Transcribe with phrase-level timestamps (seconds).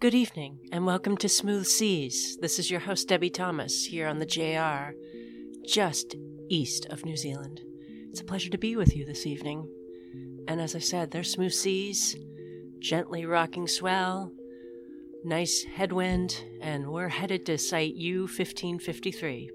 [0.00, 2.38] Good evening, and welcome to Smooth Seas.
[2.40, 4.94] This is your host, Debbie Thomas, here on the JR,
[5.66, 6.14] just
[6.48, 7.62] east of New Zealand.
[8.08, 9.68] It's a pleasure to be with you this evening.
[10.46, 12.14] And as I said, there's smooth seas,
[12.78, 14.30] gently rocking swell,
[15.24, 19.50] nice headwind, and we're headed to Site U 1553.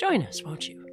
[0.00, 0.83] Join us, won't you?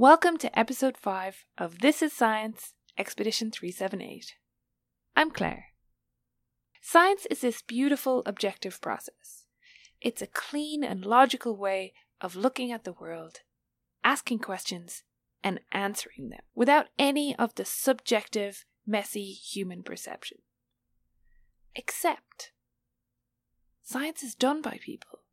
[0.00, 4.36] Welcome to episode 5 of This is Science Expedition 378.
[5.16, 5.72] I'm Claire.
[6.80, 9.46] Science is this beautiful objective process.
[10.00, 13.40] It's a clean and logical way of looking at the world,
[14.04, 15.02] asking questions,
[15.42, 20.38] and answering them without any of the subjective, messy human perception.
[21.74, 22.52] Except,
[23.82, 25.24] science is done by people.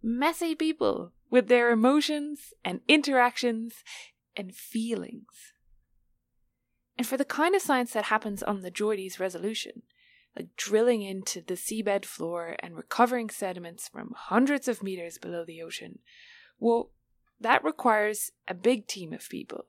[0.00, 3.82] Messy people with their emotions and interactions
[4.36, 5.54] and feelings.
[6.98, 9.82] And for the kind of science that happens on the JOIDES resolution,
[10.36, 15.62] like drilling into the seabed floor and recovering sediments from hundreds of meters below the
[15.62, 16.00] ocean,
[16.60, 16.90] well,
[17.40, 19.64] that requires a big team of people.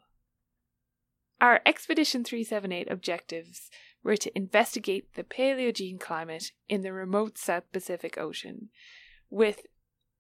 [1.39, 3.70] Our Expedition 378 objectives
[4.03, 8.67] were to investigate the Paleogene climate in the remote South Pacific Ocean
[9.30, 9.66] with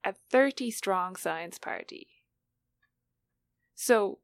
[0.03, 2.07] a 30 strong science party.
[3.75, 4.19] So,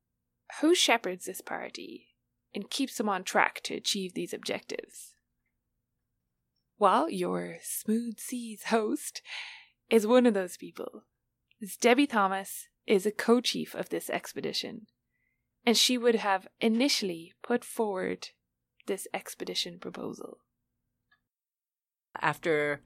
[0.61, 2.07] who shepherds this party
[2.53, 5.13] and keeps them on track to achieve these objectives?
[6.77, 9.21] Well, your Smooth Seas host
[9.89, 11.03] is one of those people.
[11.59, 14.87] This Debbie Thomas is a co chief of this expedition,
[15.65, 18.29] and she would have initially put forward
[18.87, 20.39] this expedition proposal.
[22.19, 22.81] After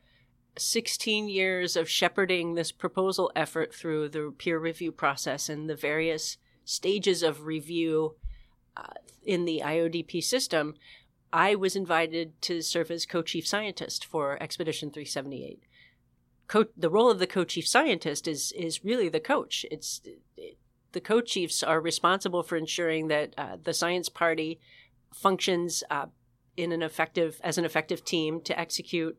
[0.58, 6.38] 16 years of shepherding this proposal effort through the peer review process and the various
[6.66, 8.16] stages of review
[8.78, 8.94] uh,
[9.24, 10.76] in the IODP system,
[11.32, 15.64] I was invited to serve as co chief scientist for Expedition 378.
[16.48, 19.66] Co- the role of the co chief scientist is, is really the coach.
[19.72, 20.02] It's
[20.38, 20.58] it,
[20.92, 24.60] the co chiefs are responsible for ensuring that uh, the science party
[25.14, 26.06] functions uh,
[26.56, 29.18] in an effective as an effective team to execute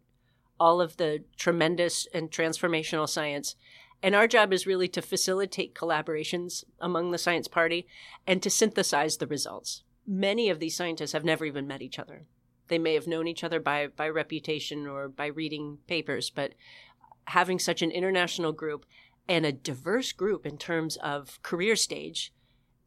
[0.58, 3.56] all of the tremendous and transformational science.
[4.02, 7.86] And our job is really to facilitate collaborations among the science party
[8.26, 9.82] and to synthesize the results.
[10.06, 12.26] Many of these scientists have never even met each other.
[12.68, 16.52] They may have known each other by, by reputation or by reading papers, but
[17.26, 18.84] having such an international group
[19.28, 22.32] and a diverse group in terms of career stage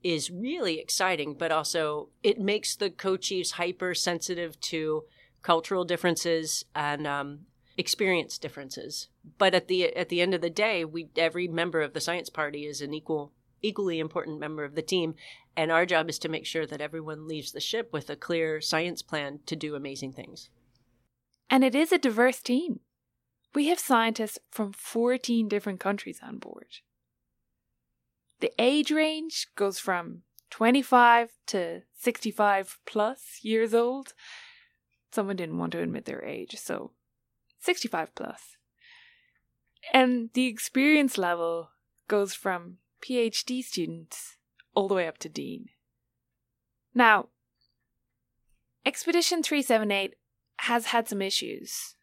[0.04, 5.04] is really exciting, but also it makes the co chiefs hypersensitive to
[5.42, 7.40] cultural differences and um,
[7.78, 9.08] experience differences.
[9.38, 12.30] But at the at the end of the day, we every member of the science
[12.30, 15.16] party is an equal equally important member of the team,
[15.56, 18.62] and our job is to make sure that everyone leaves the ship with a clear
[18.62, 20.50] science plan to do amazing things.
[21.50, 22.82] And it is a diverse team.
[23.56, 26.68] We have scientists from 14 different countries on board.
[28.40, 30.22] The age range goes from
[30.52, 34.14] 25 to 65 plus years old.
[35.12, 36.92] Someone didn't want to admit their age, so
[37.68, 38.56] 65 plus.
[39.94, 41.72] And the experience level
[42.08, 44.38] goes from PhD students
[44.74, 45.68] all the way up to dean.
[46.96, 47.28] Now,
[48.86, 50.14] Expedition 378
[50.60, 51.96] has had some issues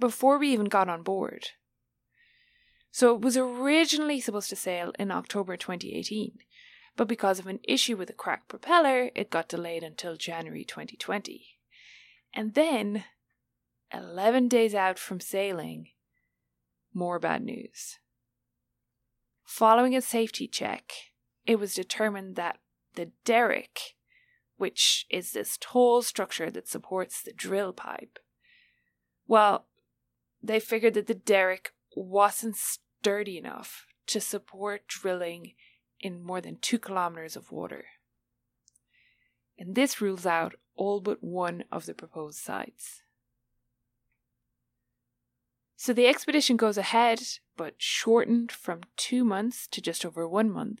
[0.00, 1.50] before we even got on board.
[2.90, 6.32] So it was originally supposed to sail in October 2018,
[6.96, 11.46] but because of an issue with a cracked propeller, it got delayed until January 2020.
[12.34, 13.04] And then
[13.92, 15.88] 11 days out from sailing,
[16.92, 17.98] more bad news.
[19.44, 20.92] Following a safety check,
[21.44, 22.58] it was determined that
[22.94, 23.94] the derrick,
[24.56, 28.18] which is this tall structure that supports the drill pipe,
[29.28, 29.66] well,
[30.42, 35.54] they figured that the derrick wasn't sturdy enough to support drilling
[36.00, 37.84] in more than two kilometers of water.
[39.58, 43.02] And this rules out all but one of the proposed sites.
[45.76, 47.20] So the expedition goes ahead,
[47.56, 50.80] but shortened from two months to just over one month,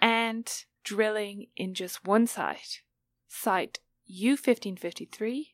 [0.00, 0.50] and
[0.84, 2.82] drilling in just one site,
[3.26, 3.80] site
[4.10, 5.48] U1553,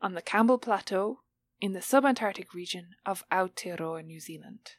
[0.00, 1.18] on the Campbell Plateau
[1.60, 4.72] in the subantarctic region of Aotearoa, New Zealand.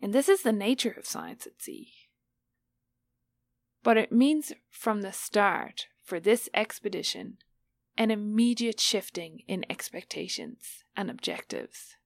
[0.00, 1.92] And this is the nature of science at sea.
[3.82, 7.38] But it means from the start for this expedition
[7.98, 11.96] an immediate shifting in expectations and objectives.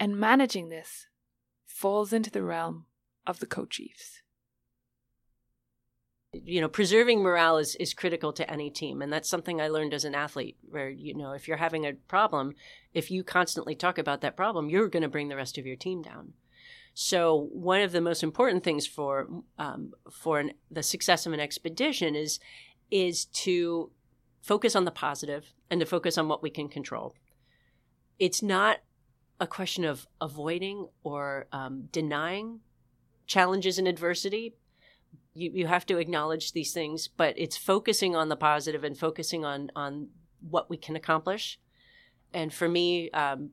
[0.00, 1.06] And managing this
[1.66, 2.86] falls into the realm
[3.26, 4.22] of the co chiefs
[6.32, 9.92] you know preserving morale is, is critical to any team and that's something i learned
[9.92, 12.54] as an athlete where you know if you're having a problem
[12.94, 15.76] if you constantly talk about that problem you're going to bring the rest of your
[15.76, 16.32] team down
[16.94, 19.28] so one of the most important things for
[19.58, 22.40] um, for an, the success of an expedition is
[22.90, 23.90] is to
[24.42, 27.14] focus on the positive and to focus on what we can control
[28.18, 28.78] it's not
[29.40, 32.60] a question of avoiding or um, denying
[33.26, 34.54] challenges and adversity
[35.34, 39.44] you, you have to acknowledge these things, but it's focusing on the positive and focusing
[39.44, 40.08] on on
[40.48, 41.58] what we can accomplish.
[42.34, 43.50] And for me, um,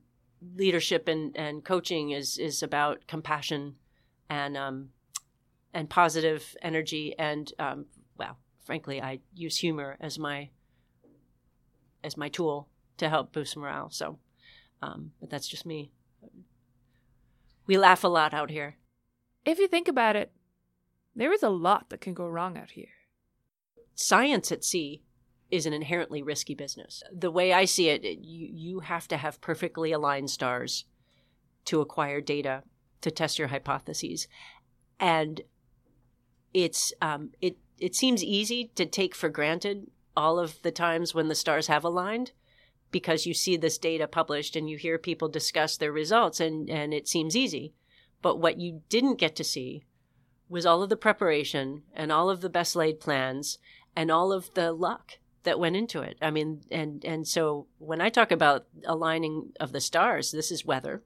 [0.56, 3.75] leadership and, and coaching is is about compassion
[4.30, 4.89] and um,
[5.74, 7.85] and positive energy and um,
[8.18, 10.50] well, frankly, I use humor as my
[12.04, 12.68] as my tool
[12.98, 13.90] to help boost morale.
[13.90, 14.19] So,
[14.81, 15.92] um, but that's just me.
[17.66, 18.78] We laugh a lot out here.
[19.46, 20.31] If you think about it,
[21.16, 22.90] there is a lot that can go wrong out here.
[23.94, 25.04] Science at sea
[25.51, 27.04] is an inherently risky business.
[27.12, 30.86] The way I see it, you, you have to have perfectly aligned stars
[31.66, 32.63] to acquire data
[33.02, 34.28] to test your hypotheses.
[35.00, 35.42] And
[36.54, 39.88] it's um, it it seems easy to take for granted
[40.19, 42.33] all of the times when the stars have aligned
[42.92, 46.94] because you see this data published and you hear people discuss their results and, and
[46.94, 47.74] it seems easy.
[48.21, 49.86] But what you didn't get to see
[50.50, 53.60] was all of the preparation and all of the best laid plans
[53.95, 56.18] and all of the luck that went into it.
[56.21, 60.66] I mean, and and so when I talk about aligning of the stars, this is
[60.66, 61.01] weather,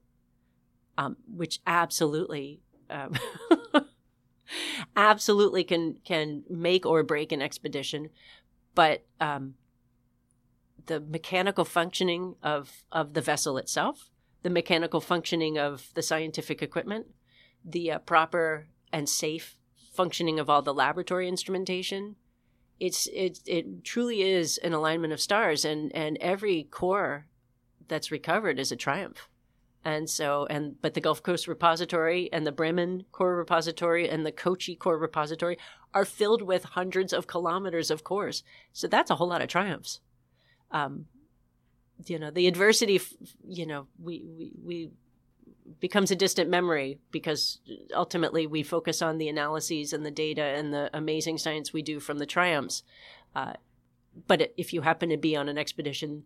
[0.98, 3.14] um, which absolutely, um,
[4.96, 8.10] absolutely can can make or break an expedition,
[8.74, 9.54] but um,
[10.86, 14.10] the mechanical functioning of of the vessel itself,
[14.42, 17.06] the mechanical functioning of the scientific equipment,
[17.64, 19.56] the uh, proper and safe
[19.92, 22.16] functioning of all the laboratory instrumentation
[22.80, 27.26] it's it it truly is an alignment of stars and and every core
[27.88, 29.28] that's recovered is a triumph
[29.84, 34.32] and so and but the gulf coast repository and the bremen core repository and the
[34.32, 35.58] kochi core repository
[35.92, 38.42] are filled with hundreds of kilometers of cores
[38.72, 40.00] so that's a whole lot of triumphs
[40.70, 41.06] um
[42.06, 43.00] you know the adversity
[43.46, 44.90] you know we we we
[45.80, 47.60] becomes a distant memory because
[47.94, 52.00] ultimately we focus on the analyses and the data and the amazing science we do
[52.00, 52.82] from the triumphs.
[53.34, 53.54] Uh,
[54.26, 56.24] but if you happen to be on an expedition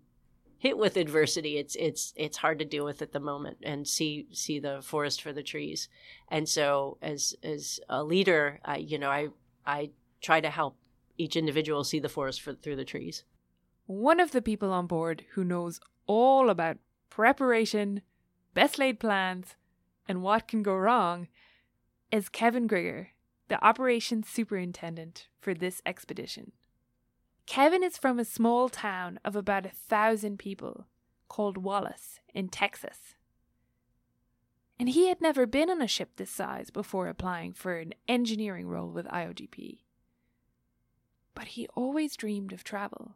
[0.58, 4.26] hit with adversity, it's it's it's hard to deal with at the moment and see
[4.32, 5.88] see the forest for the trees.
[6.28, 9.28] And so, as as a leader, I you know I
[9.64, 9.90] I
[10.20, 10.76] try to help
[11.16, 13.25] each individual see the forest for, through the trees.
[13.87, 16.78] One of the people on board who knows all about
[17.08, 18.02] preparation,
[18.52, 19.56] best laid plans,
[20.06, 21.28] and what can go wrong
[22.11, 23.08] is Kevin Grigar,
[23.49, 26.52] the operations superintendent for this expedition.
[27.49, 30.87] Kevin is from a small town of about a thousand people
[31.28, 33.14] called Wallis in Texas.
[34.78, 38.69] And he had never been on a ship this size before applying for an engineering
[38.69, 39.78] role with IODP.
[41.35, 43.14] But he always dreamed of travel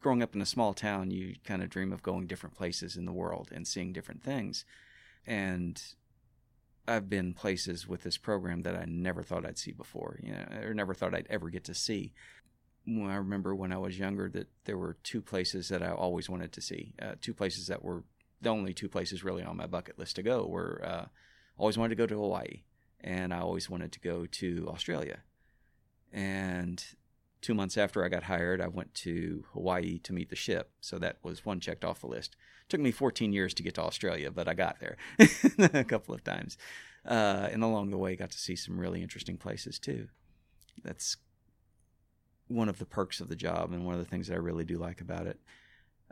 [0.00, 3.04] growing up in a small town, you kind of dream of going different places in
[3.04, 4.64] the world and seeing different things.
[5.26, 5.82] And
[6.86, 10.46] I've been places with this program that I never thought I'd see before, you know,
[10.62, 12.12] or never thought I'd ever get to see.
[12.88, 16.52] I remember when I was younger that there were two places that I always wanted
[16.52, 16.94] to see.
[17.00, 18.04] Uh, two places that were
[18.40, 21.06] the only two places really on my bucket list to go were uh,
[21.56, 22.62] always wanted to go to Hawaii
[23.00, 25.20] and I always wanted to go to Australia.
[26.12, 26.82] And
[27.40, 30.70] two months after I got hired, I went to Hawaii to meet the ship.
[30.80, 32.36] So that was one checked off the list.
[32.68, 34.96] Took me 14 years to get to Australia, but I got there
[35.74, 36.56] a couple of times.
[37.06, 40.08] Uh, and along the way, got to see some really interesting places too.
[40.82, 41.16] That's
[42.48, 44.64] one of the perks of the job and one of the things that I really
[44.64, 45.38] do like about it.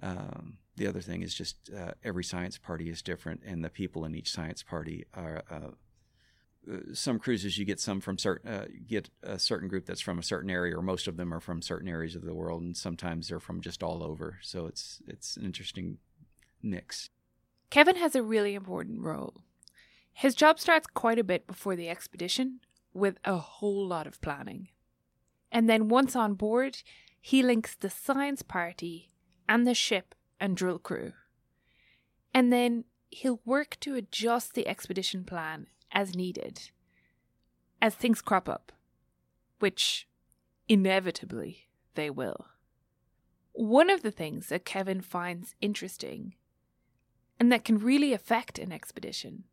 [0.02, 4.04] Um, the other thing is just uh, every science party is different, and the people
[4.04, 5.70] in each science party are uh,
[6.92, 10.22] some cruises you get some from certain uh, get a certain group that's from a
[10.22, 13.28] certain area or most of them are from certain areas of the world and sometimes
[13.28, 14.38] they're from just all over.
[14.42, 15.98] So it's it's an interesting
[16.62, 17.08] mix.
[17.70, 19.34] Kevin has a really important role.
[20.12, 22.60] His job starts quite a bit before the expedition
[22.92, 24.68] with a whole lot of planning
[25.50, 26.82] and then once on board
[27.20, 29.10] he links the science party
[29.48, 31.12] and the ship and drill crew.
[32.32, 36.70] And then he'll work to adjust the expedition plan as needed
[37.80, 38.72] as things crop up,
[39.58, 40.06] which
[40.68, 42.46] inevitably they will.
[43.52, 46.34] One of the things that Kevin finds interesting
[47.40, 49.44] and that can really affect an expedition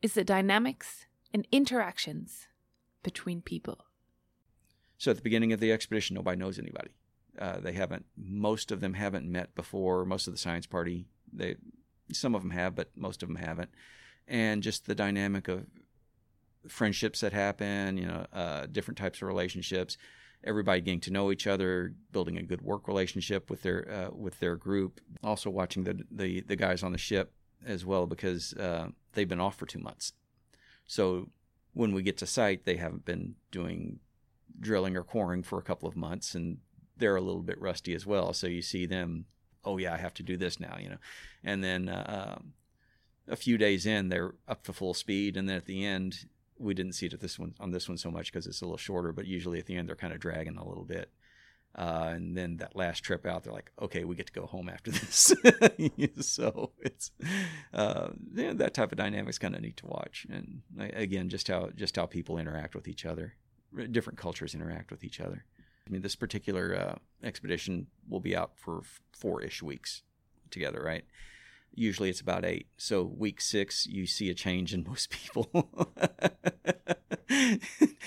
[0.00, 2.46] is the dynamics and interactions
[3.02, 3.87] between people.
[4.98, 6.90] So at the beginning of the expedition, nobody knows anybody.
[7.38, 8.04] Uh, they haven't.
[8.16, 10.04] Most of them haven't met before.
[10.04, 11.56] Most of the science party, they,
[12.12, 13.70] some of them have, but most of them haven't.
[14.26, 15.66] And just the dynamic of
[16.66, 19.96] friendships that happen, you know, uh, different types of relationships,
[20.42, 24.40] everybody getting to know each other, building a good work relationship with their uh, with
[24.40, 25.00] their group.
[25.22, 27.32] Also watching the, the the guys on the ship
[27.64, 30.12] as well because uh, they've been off for two months.
[30.86, 31.28] So
[31.72, 34.00] when we get to site, they haven't been doing
[34.60, 36.58] drilling or coring for a couple of months, and
[36.96, 38.32] they're a little bit rusty as well.
[38.32, 39.26] So you see them,
[39.64, 40.98] oh yeah, I have to do this now, you know,
[41.44, 42.52] and then uh, um,
[43.28, 46.26] a few days in, they're up to full speed, and then at the end,
[46.58, 48.64] we didn't see it at this one on this one so much because it's a
[48.64, 51.10] little shorter, but usually at the end they're kind of dragging a little bit.
[51.74, 54.68] Uh, and then that last trip out, they're like, okay, we get to go home
[54.68, 55.32] after this.
[56.20, 57.12] so it's
[57.72, 61.48] uh, yeah, that type of dynamic is kind of neat to watch, and again, just
[61.48, 63.34] how just how people interact with each other,
[63.90, 65.44] different cultures interact with each other.
[65.86, 68.82] I mean, this particular uh, expedition will be out for
[69.12, 70.02] four ish weeks
[70.50, 71.04] together, right?
[71.74, 72.68] Usually it's about eight.
[72.76, 75.48] So week six, you see a change in most people.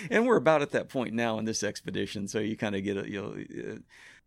[0.10, 2.28] and we're about at that point now in this expedition.
[2.28, 3.78] So you kind of get a, you know, uh,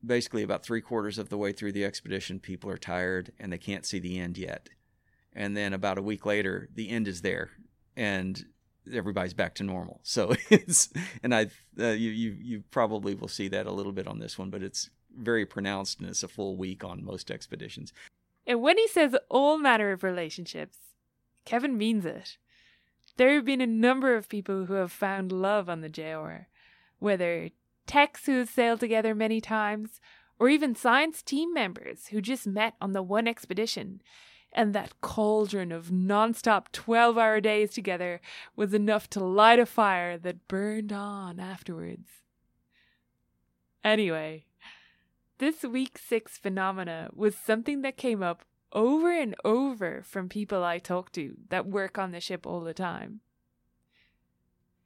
[0.05, 3.59] basically about three quarters of the way through the expedition, people are tired and they
[3.59, 4.69] can't see the end yet.
[5.33, 7.51] And then about a week later, the end is there.
[7.97, 8.45] And
[8.93, 10.01] everybody's back to normal.
[10.03, 10.91] So it's
[11.23, 11.49] and I
[11.79, 14.63] uh, you, you you probably will see that a little bit on this one, but
[14.63, 17.93] it's very pronounced and it's a full week on most expeditions.
[18.47, 20.79] And when he says all manner of relationships,
[21.45, 22.37] Kevin means it.
[23.17, 26.49] There have been a number of people who have found love on the JR,
[26.99, 27.51] whether
[27.87, 30.01] techs who have sailed together many times,
[30.39, 34.03] or even science team members who just met on the one expedition
[34.55, 38.21] and that cauldron of non-stop 12-hour days together
[38.55, 42.09] was enough to light a fire that burned on afterwards.
[43.83, 44.47] Anyway,
[45.39, 50.79] this week 6 phenomena was something that came up over and over from people I
[50.79, 53.21] talk to that work on the ship all the time.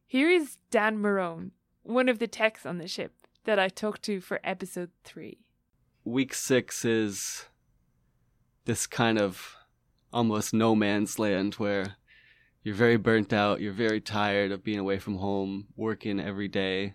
[0.07, 1.51] Here is Dan Marone,
[1.83, 3.13] one of the techs on the ship
[3.45, 5.39] that I talked to for episode 3.
[6.05, 7.45] Week 6 is
[8.65, 9.58] this kind of
[10.13, 11.97] almost no man's land where
[12.63, 16.95] you're very burnt out, you're very tired of being away from home, working every day,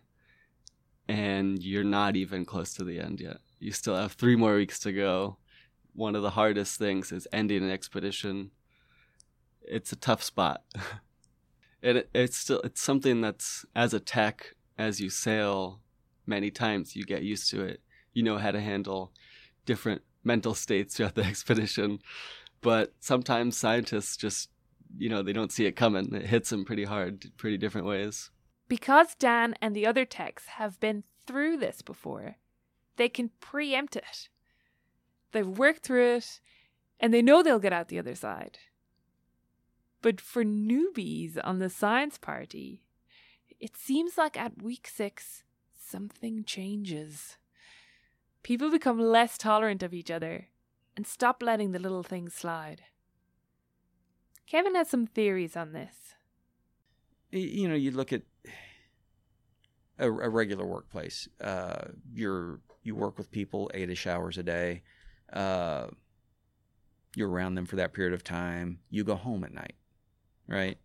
[1.08, 3.38] and you're not even close to the end yet.
[3.60, 5.38] You still have three more weeks to go.
[5.94, 8.52] One of the hardest things is ending an expedition.
[9.62, 10.64] It's a tough spot.
[11.82, 15.80] it, it's still it's something that's as a tech as you sail
[16.26, 17.82] many times you get used to it.
[18.14, 19.12] You know how to handle
[19.66, 22.00] different mental states throughout the expedition
[22.64, 24.50] but sometimes scientists just
[24.98, 26.14] you know they don't see it coming.
[26.16, 28.32] It hits them pretty hard pretty different ways.
[28.68, 32.38] Because dan and the other techs have been through this before
[32.96, 34.30] they can preempt it.
[35.32, 36.40] They've worked through it
[37.00, 38.60] and they know they'll get out the other side.
[40.02, 42.84] But for newbies on the science party
[43.60, 45.44] it seems like at week six
[45.78, 47.38] something changes.
[48.42, 50.48] People become less tolerant of each other
[50.96, 52.82] and stop letting the little things slide.
[54.48, 56.16] Kevin has some theories on this.
[57.32, 58.22] You know, you look at
[59.98, 61.28] a, a regular workplace.
[61.42, 64.84] Uh, you're you work with people eight-ish hours a day.
[65.32, 65.88] Uh,
[67.16, 68.80] you're around them for that period of time.
[68.90, 69.76] You go home at night,
[70.48, 70.78] right?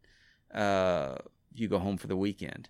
[0.54, 1.16] Uh,
[1.52, 2.68] you go home for the weekend,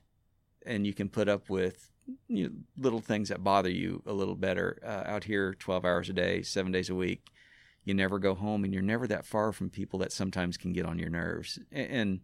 [0.65, 1.93] and you can put up with
[2.29, 4.79] you know, little things that bother you a little better.
[4.85, 7.27] Uh, out here, 12 hours a day, seven days a week,
[7.85, 10.87] you never go home and you're never that far from people that sometimes can get
[10.87, 11.59] on your nerves.
[11.73, 12.21] And, and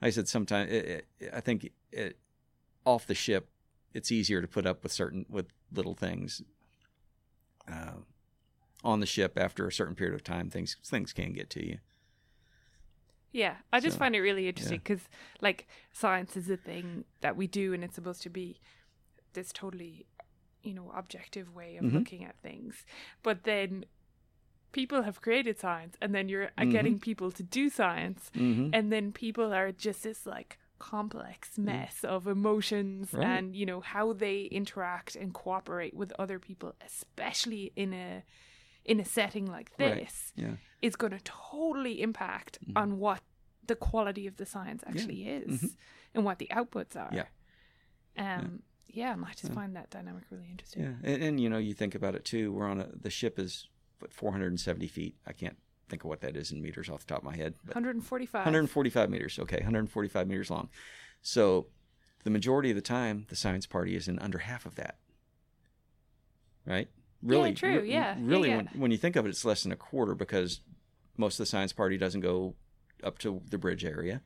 [0.00, 2.18] like I said, sometimes it, it, I think it,
[2.84, 3.48] off the ship,
[3.92, 6.42] it's easier to put up with certain, with little things.
[7.70, 8.00] Uh,
[8.84, 11.78] on the ship after a certain period of time, things things can get to you.
[13.32, 15.38] Yeah, I just so, find it really interesting because, yeah.
[15.40, 18.60] like, science is a thing that we do, and it's supposed to be
[19.34, 20.06] this totally,
[20.62, 21.98] you know, objective way of mm-hmm.
[21.98, 22.84] looking at things.
[23.22, 23.84] But then
[24.72, 26.70] people have created science, and then you're mm-hmm.
[26.70, 28.70] getting people to do science, mm-hmm.
[28.72, 33.24] and then people are just this like complex mess of emotions Right.
[33.26, 38.22] and you know how they interact and cooperate with other people especially in a
[38.84, 39.94] in a setting like Right.
[40.04, 40.56] this Yeah.
[40.82, 42.72] is going to totally impact Mhm.
[42.76, 43.22] on what
[43.66, 45.76] the quality of the science actually is Mhm.
[46.14, 47.28] and what the outputs are Yeah.
[48.18, 49.54] um yeah, and i just Yeah.
[49.54, 52.52] find that dynamic really interesting Yeah, and, and you know, you think about it too.
[52.52, 55.16] We're on a the ship is what 470 feet.
[55.26, 55.56] I can't
[55.88, 57.54] think of what that is in meters off the top of my head.
[57.64, 59.38] But 145 145 meters.
[59.38, 60.68] Okay, 145 meters long.
[61.22, 61.66] So,
[62.24, 64.96] the majority of the time, the science party is in under half of that.
[66.66, 66.88] Right?
[67.22, 67.52] Really?
[67.54, 68.56] true, re- yeah, yeah, Really, yeah.
[68.56, 70.60] When, when you think of it, it's less than a quarter because
[71.16, 72.54] most of the science party doesn't go
[73.02, 74.22] up to the bridge area.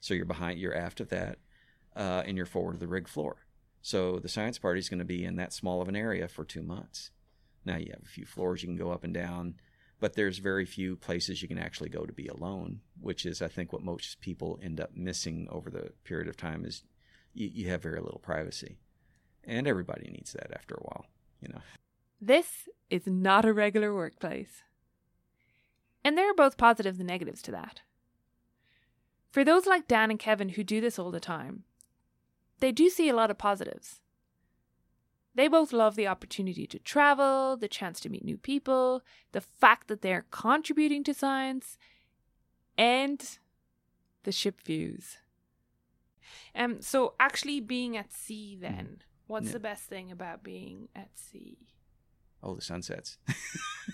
[0.00, 1.38] So you're behind, you're aft of that,
[1.94, 3.41] uh, and you're forward of the rig floor.
[3.82, 6.44] So the science party is going to be in that small of an area for
[6.44, 7.10] two months.
[7.64, 9.56] Now you have a few floors you can go up and down,
[10.00, 13.48] but there's very few places you can actually go to be alone, which is, I
[13.48, 16.82] think, what most people end up missing over the period of time is
[17.34, 18.78] you, you have very little privacy,
[19.44, 21.06] and everybody needs that after a while,
[21.40, 21.60] you know.
[22.20, 24.62] This is not a regular workplace.
[26.04, 27.80] And there are both positives and negatives to that.
[29.30, 31.64] For those like Dan and Kevin who do this all the time,
[32.62, 34.00] they do see a lot of positives.
[35.34, 39.02] They both love the opportunity to travel, the chance to meet new people,
[39.32, 41.78] the fact that they're contributing to science,
[42.78, 43.38] and
[44.24, 45.16] the ship views.
[46.54, 49.52] Um, so actually being at sea then, what's Yeah.
[49.52, 51.58] the best thing about being at sea?
[52.42, 53.18] Oh, the sunsets.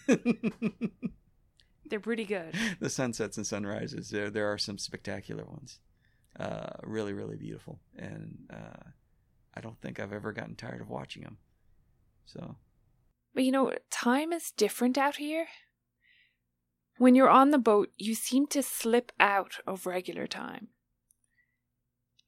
[1.88, 2.54] They're pretty good.
[2.80, 4.10] the sunsets and sunrises.
[4.10, 5.80] There, there are some spectacular ones.
[6.38, 8.90] Uh, really, really beautiful, and uh,
[9.54, 11.38] I don't think I've ever gotten tired of watching them.
[12.26, 12.56] So,
[13.34, 15.48] But you know, time is different out here.
[16.98, 20.68] When you're on the boat, you seem to slip out of regular time.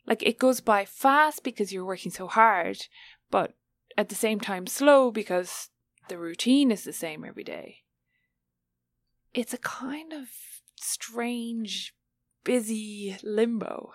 [0.06, 2.78] Like it goes by fast because you're working so hard,
[3.30, 3.54] but
[3.96, 5.68] at the same time slow because
[6.08, 7.78] the routine is the same every day.
[9.34, 10.28] It's a kind of
[10.80, 11.94] strange,
[12.44, 13.92] busy limbo.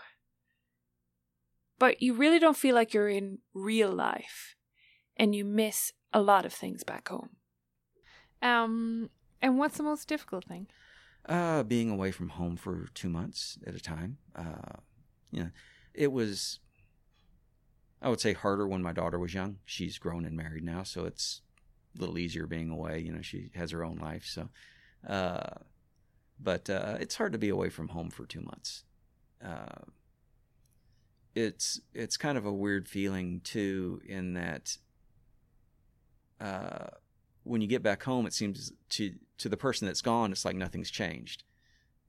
[1.77, 4.55] But you really don't feel like you're in real life
[5.17, 7.35] and you miss a lot of things back home.
[8.41, 9.09] Um,
[9.41, 10.67] and what's the most difficult thing?
[11.27, 14.79] uh, being away from home for two months at a time, uh,
[15.31, 15.49] you know,
[15.93, 16.59] it was.
[18.01, 19.57] I would say harder when my daughter was young.
[19.65, 21.41] She's grown and married now, so it's
[21.95, 22.99] a little easier being away.
[22.99, 24.49] You know, she has her own life, so.
[25.07, 25.59] Uh,
[26.39, 28.83] but uh, it's hard to be away from home for two months.
[29.43, 29.85] Uh,
[31.33, 34.77] it's it's kind of a weird feeling too, in that
[36.39, 36.87] uh,
[37.43, 40.55] when you get back home, it seems to to the person that's gone, it's like
[40.55, 41.43] nothing's changed.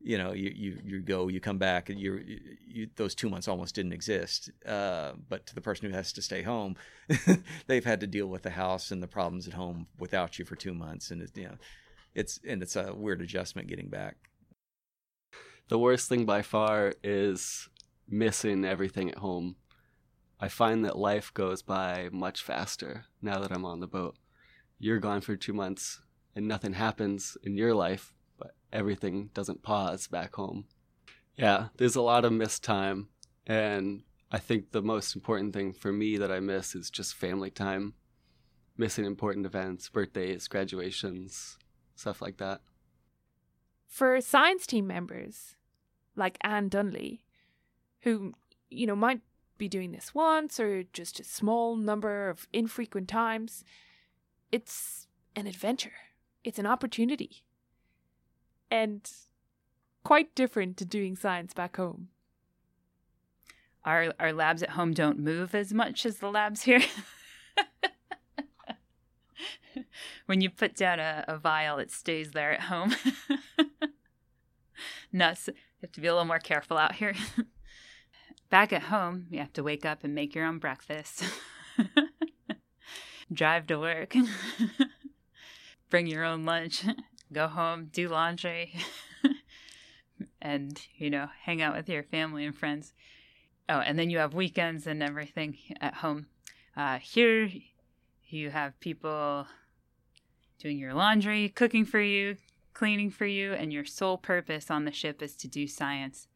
[0.01, 2.21] You know, you you, you go, you come back, and you,
[2.67, 4.51] you those two months almost didn't exist.
[4.65, 6.77] Uh, but to the person who has to stay home,
[7.67, 10.57] they've had to deal with the house and the problems at home without you for
[10.57, 11.57] two months, and it's you know,
[12.17, 14.17] it's and it's a weird adjustment getting back.
[15.69, 17.69] The worst thing by far is
[18.09, 19.57] missing everything at home.
[20.41, 24.17] I find that life goes by much faster now that I'm on the boat.
[24.79, 26.01] You're gone for two months
[26.35, 30.67] and nothing happens in your life, but everything doesn't pause back home.
[31.37, 33.09] Yeah, there's a lot of missed time.
[33.47, 37.51] And I think the most important thing for me that I miss is just family
[37.51, 37.95] time.
[38.77, 41.59] Missing important events, birthdays, graduations,
[41.97, 42.61] stuff like that.
[43.89, 45.57] For science team members
[46.15, 47.21] like Ann Dunlea,
[48.03, 48.35] who,
[48.71, 49.21] you know, might
[49.59, 53.65] be doing this once or just a small number of infrequent times,
[54.53, 55.93] it's an adventure.
[56.45, 57.43] It's an opportunity.
[58.71, 59.11] And
[60.05, 62.09] quite different to doing science back home.
[63.85, 66.83] Our our labs at home don't move as much as the labs here.
[70.27, 72.95] when you put down a, a vial, it stays there at home.
[75.13, 75.49] Nuts.
[75.49, 77.15] You have to be a little more careful out here.
[78.51, 81.25] Back at home, you have to wake up and make your own breakfast.
[83.33, 84.15] Drive to work.
[85.91, 86.85] Bring your own lunch.
[87.33, 88.75] Go home, do laundry.
[90.41, 92.93] and, you know, hang out with your family and friends.
[93.69, 96.27] Oh, and then you have weekends and everything at home.
[96.77, 97.51] Uh, here,
[98.29, 99.47] you have people
[100.59, 102.37] doing your laundry, cooking for you,
[102.73, 106.29] cleaning for you, and your sole purpose on the ship is to do science.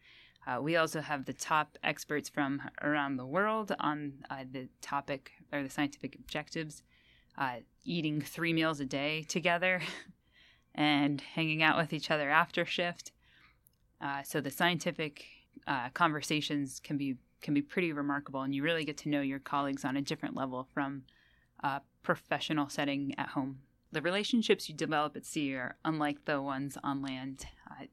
[0.47, 5.33] Uh, we also have the top experts from around the world on uh, the topic
[5.53, 6.83] or the scientific objectives,
[7.37, 9.83] uh, eating three meals a day together
[10.75, 13.13] and hanging out with each other after shift.
[14.01, 15.27] Uh, so the scientific
[15.67, 19.39] uh, conversations can be can be pretty remarkable, and you really get to know your
[19.39, 21.05] colleagues on a different level from
[21.63, 23.61] a professional setting at home.
[23.93, 27.47] The relationships you develop at sea are unlike the ones on land.
[27.69, 27.87] Uh,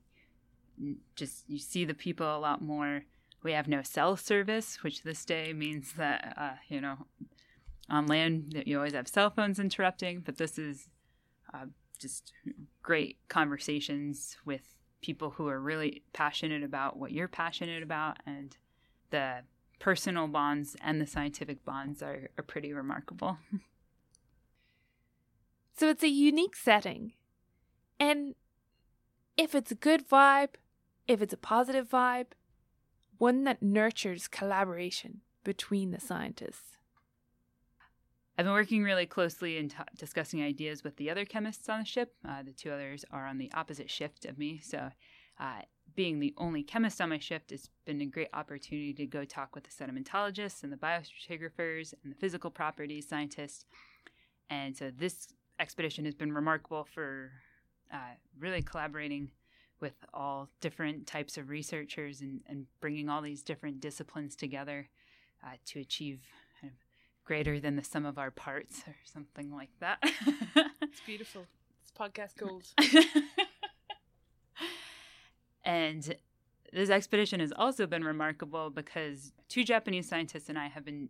[1.15, 3.03] just you see the people a lot more.
[3.43, 7.07] We have no cell service, which this day means that uh, you know
[7.89, 10.87] on land you always have cell phones interrupting, but this is
[11.53, 11.65] uh,
[11.99, 12.33] just
[12.83, 14.61] great conversations with
[15.01, 18.57] people who are really passionate about what you're passionate about and
[19.09, 19.41] the
[19.79, 23.37] personal bonds and the scientific bonds are, are pretty remarkable.
[25.73, 27.13] so it's a unique setting.
[27.99, 28.35] And
[29.37, 30.55] if it's a good vibe,
[31.07, 32.27] if it's a positive vibe,
[33.17, 36.77] one that nurtures collaboration between the scientists.
[38.37, 41.85] I've been working really closely in t- discussing ideas with the other chemists on the
[41.85, 42.13] ship.
[42.27, 44.91] Uh, the two others are on the opposite shift of me, so
[45.39, 45.61] uh,
[45.97, 49.55] being the only chemist on my shift, it's been a great opportunity to go talk
[49.55, 53.65] with the sedimentologists and the biostratigraphers and the physical properties scientists.
[54.47, 55.27] And so this
[55.59, 57.31] expedition has been remarkable for
[57.91, 59.31] uh, really collaborating
[59.81, 64.89] with all different types of researchers and, and bringing all these different disciplines together
[65.43, 66.19] uh, to achieve
[66.61, 66.77] kind of
[67.25, 69.97] greater than the sum of our parts or something like that.
[70.83, 71.47] it's beautiful.
[71.81, 72.67] It's podcast gold.
[75.67, 76.15] And
[76.71, 81.09] this expedition has also been remarkable because two Japanese scientists and I have been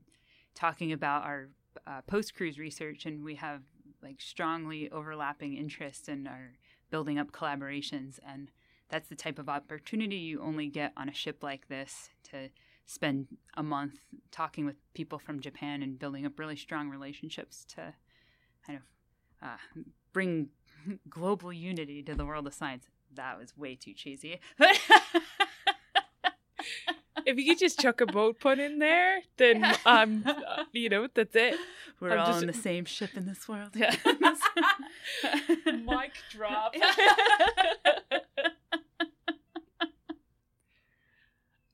[0.55, 1.49] talking about our
[1.85, 3.61] uh, post cruise research, and we have
[4.01, 6.53] like strongly overlapping interests and are
[6.89, 8.17] building up collaborations.
[8.27, 8.49] And
[8.89, 12.49] that's the type of opportunity you only get on a ship like this to
[12.87, 13.99] spend a month
[14.31, 17.93] talking with people from Japan and building up really strong relationships to
[18.65, 19.81] kind of uh,
[20.13, 20.49] bring
[21.09, 24.39] global unity to the world of science that was way too cheesy.
[27.25, 30.35] if you could just chuck a boat pun in there, then I'm, um,
[30.71, 31.55] you know that's it.
[31.99, 32.41] We're I'm all just...
[32.41, 33.71] in the same ship in this world.
[33.75, 33.95] Yeah.
[35.65, 36.75] Mic drop.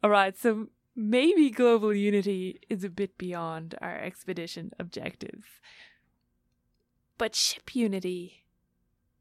[0.02, 5.46] all right, so maybe global unity is a bit beyond our expedition objectives,
[7.17, 8.46] but ship unity,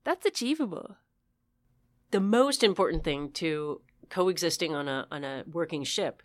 [0.05, 0.96] that's achievable
[2.12, 6.22] the most important thing to coexisting on a on a working ship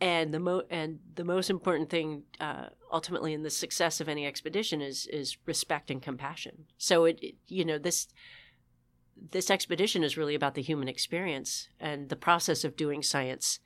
[0.00, 4.26] and the mo and the most important thing uh, ultimately in the success of any
[4.26, 6.66] expedition is is respect and compassion.
[6.76, 8.08] So it, it, you know this
[9.30, 13.60] this expedition is really about the human experience and the process of doing science.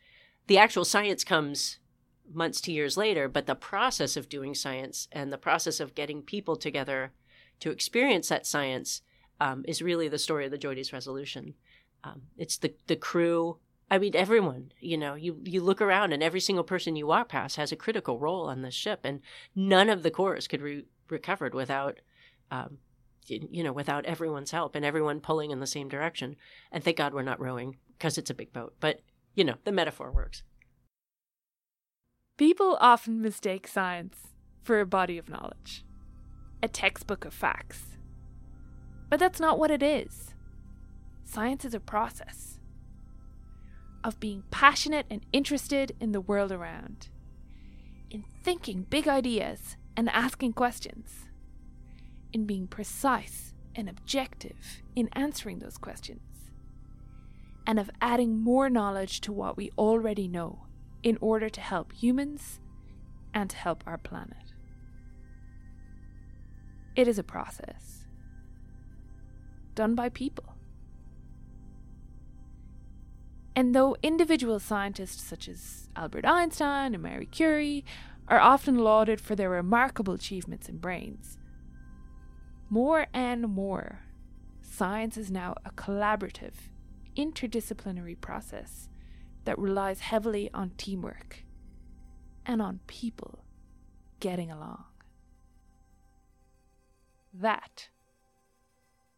[0.46, 1.78] The actual science comes
[2.32, 6.22] months to years later but the process of doing science and the process of getting
[6.22, 7.12] people together
[7.60, 9.00] to experience that science
[9.40, 11.54] um, is really the story of the JOIDES resolution.
[12.04, 13.58] Um, it's the the crew.
[13.90, 14.72] I mean, everyone.
[14.80, 17.76] You know, you you look around, and every single person you walk past has a
[17.76, 19.20] critical role on this ship, and
[19.54, 22.00] none of the cores could be recovered without,
[22.50, 22.78] um,
[23.26, 26.36] you know, without everyone's help and everyone pulling in the same direction.
[26.72, 28.74] And thank God we're not rowing because it's a big boat.
[28.80, 29.00] But
[29.34, 30.42] you know, the metaphor works.
[32.36, 34.18] People often mistake science
[34.62, 35.84] for a body of knowledge,
[36.62, 37.95] a textbook of facts
[39.08, 40.34] but that's not what it is.
[41.24, 42.58] Science is a process
[44.04, 47.08] of being passionate and interested in the world around,
[48.10, 51.28] in thinking big ideas and asking questions,
[52.32, 56.50] in being precise and objective in answering those questions,
[57.66, 60.66] and of adding more knowledge to what we already know
[61.02, 62.60] in order to help humans
[63.34, 64.54] and to help our planet.
[66.94, 67.95] It is a process
[69.76, 70.56] done by people.
[73.54, 77.84] And though individual scientists such as Albert Einstein and Marie Curie
[78.28, 81.38] are often lauded for their remarkable achievements in brains,
[82.68, 84.00] more and more,
[84.60, 86.54] science is now a collaborative,
[87.16, 88.88] interdisciplinary process
[89.44, 91.44] that relies heavily on teamwork
[92.44, 93.44] and on people
[94.20, 94.84] getting along.
[97.32, 97.88] That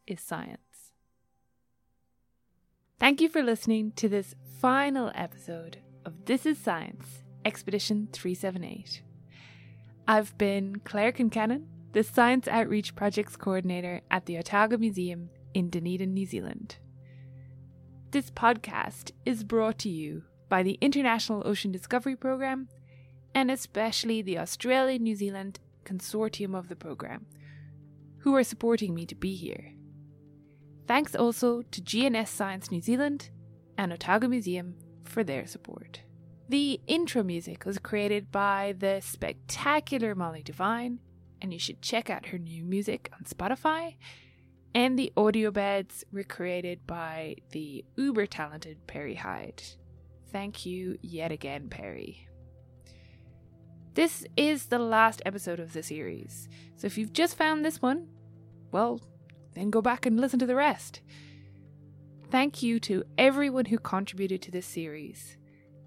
[0.09, 0.93] is science.
[2.99, 9.03] Thank you for listening to this final episode of This is Science Expedition 378.
[10.09, 16.15] I've been Claire Concannon, the Science Outreach Projects Coordinator at the Otago Museum in Dunedin,
[16.15, 16.79] New Zealand.
[18.11, 22.69] This podcast is brought to you by the International Ocean Discovery Programme
[23.35, 27.27] and especially the Australia New Zealand consortium of the programme,
[28.19, 29.73] who are supporting me to be here.
[30.89, 33.29] Thanks also to GNS Science New Zealand
[33.77, 34.75] and Otago Museum
[35.05, 36.01] for their support.
[36.49, 41.01] The intro music was created by the spectacular Molly Devine,
[41.43, 43.97] and you should check out her new music on Spotify.
[44.75, 49.63] And the audio beds were created by the uber talented Perry Hyde.
[50.33, 52.27] Thank you yet again, Perry.
[53.93, 58.09] This is the last episode of the series, so if you've just found this one,
[58.73, 59.01] well,
[59.59, 61.01] then go back and listen to the rest.
[62.31, 65.37] Thank you to everyone who contributed to this series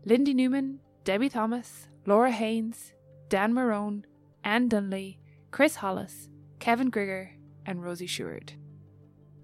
[0.06, 2.94] Lindy Newman, Debbie Thomas, Laura Haynes,
[3.30, 4.04] Dan Marone,
[4.44, 5.18] Ann Dunlea,
[5.52, 6.30] Chris Hollis,
[6.60, 7.34] Kevin Grigar,
[7.66, 8.54] and Rosie Sheward.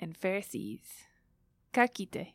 [0.00, 1.04] and fair seas.
[1.72, 2.34] каките?